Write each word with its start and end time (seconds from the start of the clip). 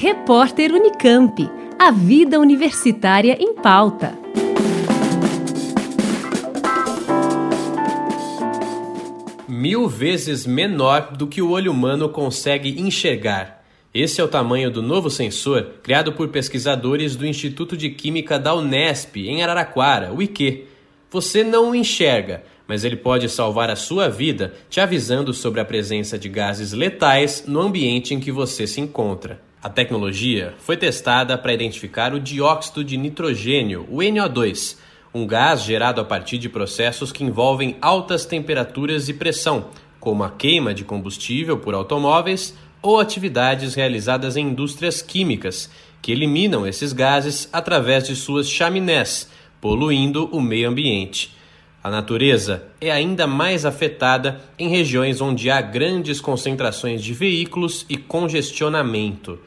Repórter 0.00 0.72
Unicamp. 0.72 1.50
A 1.76 1.90
vida 1.90 2.38
universitária 2.38 3.36
em 3.40 3.52
pauta. 3.52 4.16
Mil 9.48 9.88
vezes 9.88 10.46
menor 10.46 11.16
do 11.16 11.26
que 11.26 11.42
o 11.42 11.50
olho 11.50 11.72
humano 11.72 12.08
consegue 12.10 12.80
enxergar. 12.80 13.64
Esse 13.92 14.20
é 14.20 14.24
o 14.24 14.28
tamanho 14.28 14.70
do 14.70 14.80
novo 14.80 15.10
sensor 15.10 15.80
criado 15.82 16.12
por 16.12 16.28
pesquisadores 16.28 17.16
do 17.16 17.26
Instituto 17.26 17.76
de 17.76 17.90
Química 17.90 18.38
da 18.38 18.54
Unesp, 18.54 19.16
em 19.16 19.42
Araraquara, 19.42 20.14
o 20.14 20.22
IQ. 20.22 20.66
Você 21.10 21.42
não 21.42 21.72
o 21.72 21.74
enxerga, 21.74 22.44
mas 22.68 22.84
ele 22.84 22.94
pode 22.94 23.28
salvar 23.28 23.68
a 23.68 23.74
sua 23.74 24.08
vida 24.08 24.54
te 24.70 24.80
avisando 24.80 25.34
sobre 25.34 25.60
a 25.60 25.64
presença 25.64 26.16
de 26.16 26.28
gases 26.28 26.72
letais 26.72 27.46
no 27.48 27.60
ambiente 27.60 28.14
em 28.14 28.20
que 28.20 28.30
você 28.30 28.64
se 28.64 28.80
encontra. 28.80 29.47
A 29.60 29.68
tecnologia 29.68 30.54
foi 30.58 30.76
testada 30.76 31.36
para 31.36 31.52
identificar 31.52 32.14
o 32.14 32.20
dióxido 32.20 32.84
de 32.84 32.96
nitrogênio, 32.96 33.88
o 33.90 33.96
NO2, 33.96 34.76
um 35.12 35.26
gás 35.26 35.62
gerado 35.64 36.00
a 36.00 36.04
partir 36.04 36.38
de 36.38 36.48
processos 36.48 37.10
que 37.10 37.24
envolvem 37.24 37.76
altas 37.80 38.24
temperaturas 38.24 39.08
e 39.08 39.14
pressão, 39.14 39.66
como 39.98 40.22
a 40.22 40.30
queima 40.30 40.72
de 40.72 40.84
combustível 40.84 41.58
por 41.58 41.74
automóveis 41.74 42.56
ou 42.80 43.00
atividades 43.00 43.74
realizadas 43.74 44.36
em 44.36 44.46
indústrias 44.46 45.02
químicas, 45.02 45.68
que 46.00 46.12
eliminam 46.12 46.64
esses 46.64 46.92
gases 46.92 47.48
através 47.52 48.06
de 48.06 48.14
suas 48.14 48.48
chaminés, 48.48 49.28
poluindo 49.60 50.26
o 50.26 50.40
meio 50.40 50.68
ambiente. 50.68 51.36
A 51.88 51.90
natureza 51.90 52.64
é 52.82 52.90
ainda 52.90 53.26
mais 53.26 53.64
afetada 53.64 54.42
em 54.58 54.68
regiões 54.68 55.22
onde 55.22 55.48
há 55.48 55.58
grandes 55.62 56.20
concentrações 56.20 57.02
de 57.02 57.14
veículos 57.14 57.86
e 57.88 57.96
congestionamento. 57.96 59.38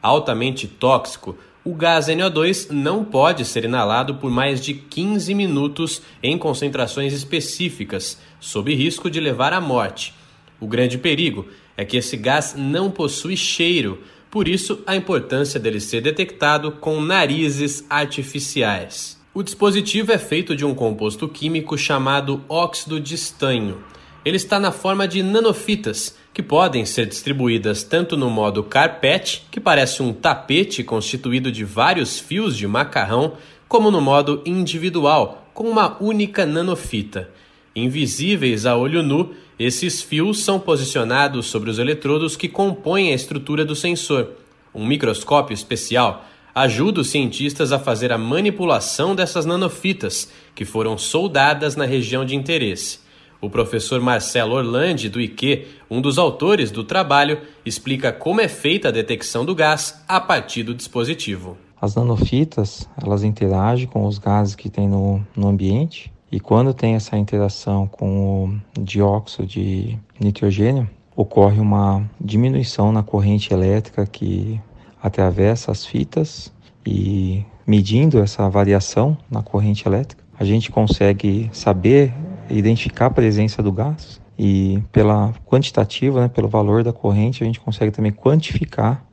Altamente 0.00 0.68
tóxico, 0.68 1.36
o 1.64 1.74
gás 1.74 2.06
NO2 2.06 2.70
não 2.70 3.04
pode 3.04 3.44
ser 3.44 3.64
inalado 3.64 4.14
por 4.14 4.30
mais 4.30 4.60
de 4.60 4.74
15 4.74 5.34
minutos 5.34 6.00
em 6.22 6.38
concentrações 6.38 7.12
específicas, 7.12 8.16
sob 8.38 8.72
risco 8.72 9.10
de 9.10 9.18
levar 9.18 9.52
à 9.52 9.60
morte. 9.60 10.14
O 10.60 10.68
grande 10.68 10.98
perigo 10.98 11.48
é 11.76 11.84
que 11.84 11.96
esse 11.96 12.16
gás 12.16 12.54
não 12.56 12.92
possui 12.92 13.36
cheiro, 13.36 14.04
por 14.30 14.46
isso 14.46 14.84
a 14.86 14.94
importância 14.94 15.58
dele 15.58 15.80
ser 15.80 16.00
detectado 16.00 16.70
com 16.70 17.00
narizes 17.00 17.84
artificiais. 17.90 19.17
O 19.38 19.42
dispositivo 19.44 20.10
é 20.10 20.18
feito 20.18 20.56
de 20.56 20.64
um 20.64 20.74
composto 20.74 21.28
químico 21.28 21.78
chamado 21.78 22.42
óxido 22.48 22.98
de 22.98 23.14
estanho. 23.14 23.84
Ele 24.24 24.36
está 24.36 24.58
na 24.58 24.72
forma 24.72 25.06
de 25.06 25.22
nanofitas, 25.22 26.16
que 26.34 26.42
podem 26.42 26.84
ser 26.84 27.06
distribuídas 27.06 27.84
tanto 27.84 28.16
no 28.16 28.28
modo 28.28 28.64
carpete, 28.64 29.46
que 29.48 29.60
parece 29.60 30.02
um 30.02 30.12
tapete 30.12 30.82
constituído 30.82 31.52
de 31.52 31.64
vários 31.64 32.18
fios 32.18 32.56
de 32.56 32.66
macarrão, 32.66 33.34
como 33.68 33.92
no 33.92 34.00
modo 34.00 34.42
individual, 34.44 35.48
com 35.54 35.70
uma 35.70 35.96
única 36.02 36.44
nanofita. 36.44 37.30
Invisíveis 37.76 38.66
a 38.66 38.76
olho 38.76 39.04
nu, 39.04 39.36
esses 39.56 40.02
fios 40.02 40.40
são 40.40 40.58
posicionados 40.58 41.46
sobre 41.46 41.70
os 41.70 41.78
eletrodos 41.78 42.34
que 42.34 42.48
compõem 42.48 43.12
a 43.12 43.14
estrutura 43.14 43.64
do 43.64 43.76
sensor. 43.76 44.30
Um 44.74 44.84
microscópio 44.84 45.54
especial 45.54 46.26
ajuda 46.62 47.00
os 47.00 47.10
cientistas 47.10 47.72
a 47.72 47.78
fazer 47.78 48.12
a 48.12 48.18
manipulação 48.18 49.14
dessas 49.14 49.46
nanofitas, 49.46 50.30
que 50.54 50.64
foram 50.64 50.98
soldadas 50.98 51.76
na 51.76 51.84
região 51.84 52.24
de 52.24 52.34
interesse. 52.34 53.00
O 53.40 53.48
professor 53.48 54.00
Marcelo 54.00 54.54
Orlandi, 54.54 55.08
do 55.08 55.20
IQ, 55.20 55.66
um 55.88 56.00
dos 56.00 56.18
autores 56.18 56.72
do 56.72 56.82
trabalho, 56.82 57.40
explica 57.64 58.12
como 58.12 58.40
é 58.40 58.48
feita 58.48 58.88
a 58.88 58.92
detecção 58.92 59.44
do 59.44 59.54
gás 59.54 60.02
a 60.08 60.20
partir 60.20 60.64
do 60.64 60.74
dispositivo. 60.74 61.56
As 61.80 61.94
nanofitas, 61.94 62.88
elas 63.00 63.22
interagem 63.22 63.86
com 63.86 64.04
os 64.04 64.18
gases 64.18 64.56
que 64.56 64.68
tem 64.68 64.88
no, 64.88 65.24
no 65.36 65.46
ambiente 65.46 66.12
e 66.30 66.40
quando 66.40 66.74
tem 66.74 66.94
essa 66.94 67.16
interação 67.16 67.86
com 67.86 68.58
o 68.76 68.82
dióxido 68.82 69.46
de 69.46 69.96
nitrogênio, 70.18 70.90
ocorre 71.14 71.60
uma 71.60 72.08
diminuição 72.20 72.92
na 72.92 73.02
corrente 73.02 73.52
elétrica 73.52 74.04
que 74.06 74.60
atravessa 75.02 75.70
as 75.70 75.84
fitas 75.84 76.52
e 76.86 77.44
medindo 77.66 78.18
essa 78.18 78.48
variação 78.48 79.16
na 79.30 79.42
corrente 79.42 79.86
elétrica, 79.86 80.24
a 80.38 80.44
gente 80.44 80.70
consegue 80.70 81.50
saber 81.52 82.14
identificar 82.48 83.06
a 83.06 83.10
presença 83.10 83.62
do 83.62 83.70
gás 83.72 84.20
e 84.38 84.80
pela 84.92 85.34
quantitativa, 85.44 86.22
né, 86.22 86.28
pelo 86.28 86.48
valor 86.48 86.84
da 86.84 86.92
corrente, 86.92 87.42
a 87.42 87.46
gente 87.46 87.60
consegue 87.60 87.90
também 87.90 88.12
quantificar 88.12 89.04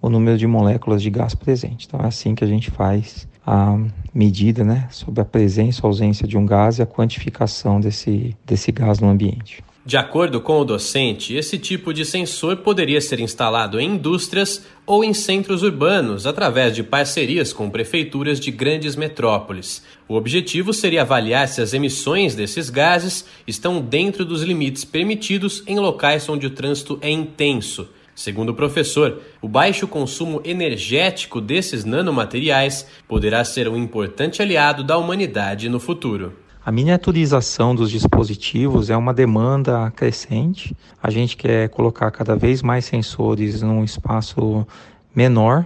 o 0.00 0.08
número 0.08 0.38
de 0.38 0.46
moléculas 0.46 1.02
de 1.02 1.10
gás 1.10 1.34
presente. 1.34 1.86
Então 1.86 2.00
é 2.00 2.06
assim 2.06 2.34
que 2.34 2.42
a 2.42 2.46
gente 2.46 2.70
faz 2.70 3.28
a 3.46 3.78
medida, 4.14 4.64
né, 4.64 4.88
sobre 4.90 5.20
a 5.20 5.24
presença 5.24 5.80
ou 5.82 5.88
ausência 5.88 6.26
de 6.26 6.38
um 6.38 6.46
gás 6.46 6.78
e 6.78 6.82
a 6.82 6.86
quantificação 6.86 7.78
desse, 7.78 8.34
desse 8.46 8.72
gás 8.72 9.00
no 9.00 9.08
ambiente. 9.08 9.62
De 9.84 9.96
acordo 9.96 10.42
com 10.42 10.60
o 10.60 10.64
docente, 10.64 11.34
esse 11.34 11.58
tipo 11.58 11.94
de 11.94 12.04
sensor 12.04 12.58
poderia 12.58 13.00
ser 13.00 13.18
instalado 13.18 13.80
em 13.80 13.92
indústrias 13.92 14.66
ou 14.84 15.02
em 15.02 15.14
centros 15.14 15.62
urbanos 15.62 16.26
através 16.26 16.74
de 16.74 16.82
parcerias 16.82 17.50
com 17.50 17.70
prefeituras 17.70 18.38
de 18.38 18.50
grandes 18.50 18.94
metrópoles. 18.94 19.82
O 20.06 20.16
objetivo 20.16 20.74
seria 20.74 21.00
avaliar 21.00 21.48
se 21.48 21.62
as 21.62 21.72
emissões 21.72 22.34
desses 22.34 22.68
gases 22.68 23.24
estão 23.46 23.80
dentro 23.80 24.22
dos 24.22 24.42
limites 24.42 24.84
permitidos 24.84 25.62
em 25.66 25.78
locais 25.78 26.28
onde 26.28 26.46
o 26.46 26.50
trânsito 26.50 26.98
é 27.00 27.10
intenso. 27.10 27.88
Segundo 28.14 28.50
o 28.50 28.54
professor, 28.54 29.22
o 29.40 29.48
baixo 29.48 29.88
consumo 29.88 30.42
energético 30.44 31.40
desses 31.40 31.86
nanomateriais 31.86 32.86
poderá 33.08 33.42
ser 33.44 33.66
um 33.66 33.78
importante 33.78 34.42
aliado 34.42 34.84
da 34.84 34.98
humanidade 34.98 35.70
no 35.70 35.80
futuro. 35.80 36.34
A 36.62 36.70
miniaturização 36.70 37.74
dos 37.74 37.90
dispositivos 37.90 38.90
é 38.90 38.96
uma 38.96 39.14
demanda 39.14 39.90
crescente. 39.92 40.76
A 41.02 41.10
gente 41.10 41.34
quer 41.34 41.70
colocar 41.70 42.10
cada 42.10 42.36
vez 42.36 42.60
mais 42.60 42.84
sensores 42.84 43.62
num 43.62 43.82
espaço 43.82 44.66
menor. 45.14 45.64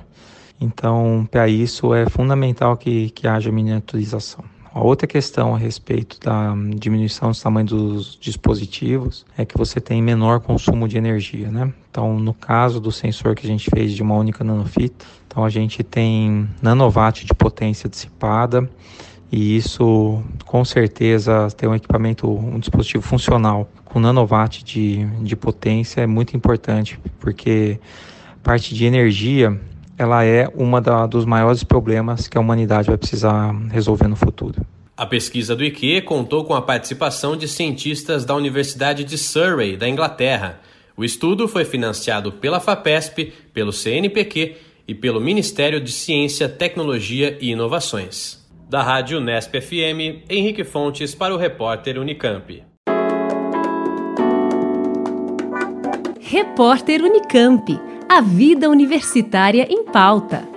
Então, 0.61 1.27
para 1.29 1.49
isso 1.49 1.93
é 1.93 2.09
fundamental 2.09 2.77
que, 2.77 3.11
que 3.11 3.27
haja 3.27 3.51
miniaturização. 3.51 4.45
A 4.73 4.81
outra 4.81 5.07
questão 5.07 5.53
a 5.53 5.59
respeito 5.59 6.19
da 6.21 6.55
diminuição 6.77 7.33
do 7.33 7.39
tamanho 7.39 7.67
dos 7.67 8.17
dispositivos 8.21 9.27
é 9.37 9.45
que 9.45 9.59
você 9.59 9.81
tem 9.81 10.01
menor 10.01 10.41
consumo 10.41 10.87
de 10.87 10.97
energia, 10.97 11.51
né? 11.51 11.73
Então, 11.91 12.19
no 12.19 12.35
caso 12.35 12.81
do 12.81 12.93
sensor 12.93 13.35
que 13.35 13.47
a 13.47 13.51
gente 13.51 13.69
fez 13.69 13.93
de 13.93 14.03
uma 14.03 14.15
única 14.15 14.45
nanofita, 14.45 15.05
então 15.27 15.45
a 15.45 15.51
gente 15.51 15.83
tem 15.83 16.49
nanowatt 16.63 17.25
de 17.25 17.35
potência 17.35 17.89
dissipada 17.89 18.69
e 19.35 19.57
isso 19.57 20.23
com 20.47 20.65
certeza 20.65 21.49
ter 21.57 21.67
um 21.67 21.75
equipamento, 21.75 22.31
um 22.31 22.61
dispositivo 22.61 23.03
funcional 23.03 23.69
com 23.85 23.99
nanowatt 23.99 24.63
de, 24.63 25.05
de 25.23 25.35
potência 25.35 26.03
é 26.03 26.07
muito 26.07 26.37
importante, 26.37 27.01
porque 27.19 27.81
parte 28.45 28.73
de 28.73 28.85
energia 28.85 29.61
ela 29.99 30.25
é 30.25 30.47
uma 30.55 30.81
da, 30.81 31.05
dos 31.07 31.25
maiores 31.25 31.65
problemas 31.65 32.29
que 32.29 32.39
a 32.39 32.41
humanidade 32.41 32.87
vai 32.87 32.97
precisar 32.97 33.53
resolver 33.73 34.07
no 34.07 34.15
futuro. 34.15 34.65
A 34.97 35.05
pesquisa 35.05 35.57
do 35.57 35.65
IQ 35.65 36.03
contou 36.03 36.45
com 36.45 36.55
a 36.55 36.63
participação 36.63 37.37
de 37.37 37.49
cientistas 37.49 38.25
da 38.25 38.37
Universidade 38.37 39.03
de 39.03 39.19
Surrey, 39.19 39.77
da 39.77 39.89
Inglaterra. 39.89 40.61
O 40.97 41.05
estudo 41.05 41.49
foi 41.49 41.65
financiado 41.65 42.31
pela 42.31 42.61
FAPESP, 42.61 43.33
pelo 43.53 43.73
CNPq 43.73 44.55
e 44.87 44.95
pelo 44.95 45.21
Ministério 45.21 45.81
de 45.81 45.91
Ciência, 45.91 46.49
Tecnologia 46.49 47.37
e 47.41 47.51
Inovações. 47.51 48.44
Da 48.75 48.83
Rádio 48.83 49.21
Nesp 49.21 49.61
FM, 49.61 50.25
Henrique 50.29 50.65
Fontes 50.65 51.15
para 51.15 51.33
o 51.33 51.39
repórter 51.39 51.97
Unicamp. 51.97 52.65
Repórter 56.21 57.01
Unicamp. 57.01 57.81
A 58.09 58.21
vida 58.21 58.69
universitária 58.69 59.65
em 59.71 59.85
pauta. 59.85 60.54